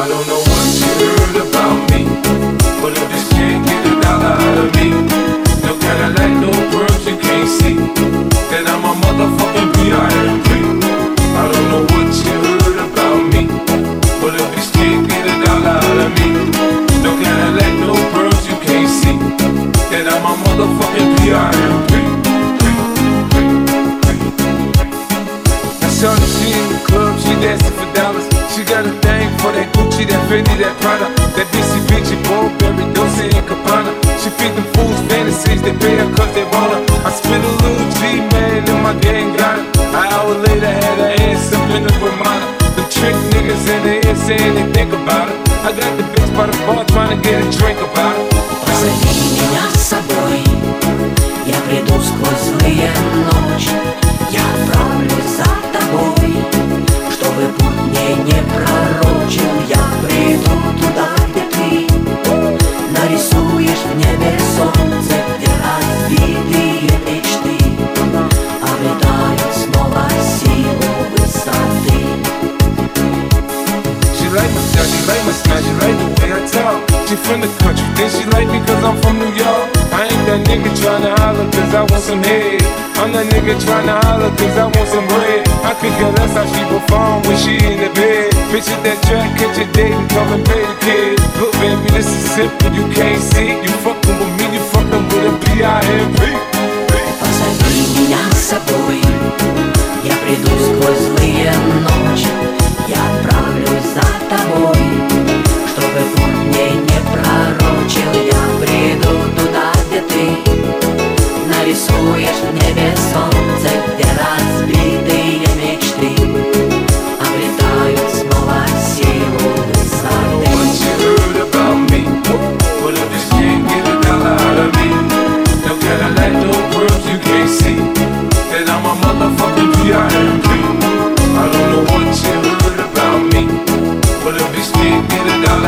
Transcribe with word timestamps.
I 0.00 0.06
don't 0.06 0.28
know 0.28 0.38
what 0.38 0.62
you 0.78 0.86
heard 0.94 1.36
about 1.42 1.90
me, 1.90 2.06
but 2.78 2.94
if 2.94 3.06
this 3.10 3.26
can't 3.34 3.66
get 3.66 3.82
a 3.82 3.98
dollar 3.98 4.30
out 4.30 4.58
of 4.62 4.70
me, 4.78 4.94
no 5.66 5.74
Cadillac, 5.74 6.38
no 6.38 6.54
pearls 6.70 7.02
you 7.02 7.18
can't 7.18 7.50
see, 7.50 7.74
then 8.46 8.70
I'm 8.70 8.86
a 8.86 8.94
motherfucking 8.94 9.74
P.I.M.P. 9.74 10.48
I 11.34 11.42
don't 11.50 11.66
know 11.74 11.82
what 11.90 12.14
you 12.14 12.30
heard 12.46 12.78
about 12.78 13.26
me, 13.34 13.50
but 14.22 14.38
if 14.38 14.46
this 14.54 14.70
can't 14.70 15.02
get 15.10 15.26
a 15.26 15.34
dollar 15.42 15.82
out 15.82 15.98
of 16.06 16.10
me, 16.14 16.46
no 17.02 17.18
Cadillac, 17.18 17.74
no 17.82 17.98
pearls 18.14 18.46
you 18.46 18.54
can't 18.62 18.86
see, 19.02 19.18
then 19.90 20.06
I'm 20.06 20.22
a 20.22 20.32
motherfucking. 20.46 21.18
I 25.82 25.90
saw 25.90 26.14
the 26.14 26.26
she 26.38 26.54
in 26.54 26.68
the 26.70 26.78
club, 26.86 27.18
she 27.18 27.34
dancing 27.42 27.77
hour 40.28 40.36
later, 40.44 40.66
had 40.66 40.98
her 40.98 41.12
ass 41.24 41.52
up 41.52 41.70
in 41.76 41.82
the 41.86 41.92
Ramada. 42.04 42.46
The 42.76 42.84
trick 42.92 43.16
niggas 43.32 43.64
in 43.74 43.80
the 43.86 43.94
ear 44.06 44.16
saying 44.26 44.54
they 44.54 44.66
think 44.72 44.92
about 44.92 45.28
it. 45.28 45.36
I 45.64 45.72
got 45.72 45.92
the 45.96 46.04
bitch 46.12 46.30
by 46.36 46.46
the 46.46 46.56
bar 46.66 46.84
trying 46.92 47.16
to 47.16 47.18
get 47.22 47.40
a 47.40 47.46
drink 47.58 47.78
about 47.80 48.14
it. 48.16 48.28
Позови 48.66 49.12
меня 49.34 49.64
с 49.74 49.88
собой 49.88 50.42
Я 51.46 51.58
приду 51.66 52.00
сквозь 52.00 52.44
злые 52.46 52.90
ночи 53.24 53.76
Я 54.30 54.44
отправлюсь 54.54 55.32
за 55.38 55.48
тобой 55.72 56.30
Чтобы 57.10 57.48
путь 57.58 57.80
мне 57.88 58.14
не 58.26 58.38
like 74.38 74.52
my 74.54 74.62
style, 74.62 74.86
she 74.86 75.00
like 75.10 75.24
my 75.26 75.34
style, 75.34 75.62
she 75.62 75.72
like 75.82 75.96
the 75.98 76.08
way 76.22 76.30
I 76.30 76.40
talk. 76.46 76.78
She 77.10 77.16
from 77.26 77.40
the 77.42 77.50
country, 77.58 77.86
then 77.98 78.08
she 78.14 78.24
like 78.30 78.48
me 78.48 78.58
cause 78.62 78.82
I'm 78.86 78.96
from 79.02 79.18
New 79.18 79.32
York. 79.34 79.66
I 79.90 80.06
ain't 80.06 80.24
that 80.30 80.40
nigga 80.46 80.70
tryna 80.78 81.10
holler 81.18 81.48
cause 81.50 81.72
I 81.74 81.82
want 81.82 82.04
some 82.04 82.22
head. 82.22 82.62
I'm 83.00 83.10
that 83.14 83.26
nigga 83.34 83.54
tryna 83.58 83.98
holler 84.06 84.30
cause 84.38 84.56
I 84.56 84.66
want 84.70 84.88
some 84.88 85.06
bread. 85.10 85.42
I 85.66 85.72
could 85.80 85.94
care 85.98 86.12
less 86.18 86.32
how 86.38 86.46
she 86.46 86.62
perform 86.70 87.22
when 87.26 87.36
she 87.42 87.58
in 87.58 87.82
the 87.82 87.90
bed. 87.94 88.30
At 88.58 88.82
that 88.82 88.98
track, 89.06 89.38
catch 89.38 89.58
a 89.58 89.66
date 89.72 89.94
and 89.94 90.10
come 90.10 90.32
and 90.34 90.44
pay 90.44 90.62
the 90.66 90.76
kid. 90.82 91.14
Look 91.38 91.52
baby, 91.62 91.88
this 91.94 92.10
is 92.10 92.24
simple, 92.34 92.72
you 92.74 92.90
can't 92.92 93.22
see. 93.22 93.57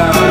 Get 0.00 0.29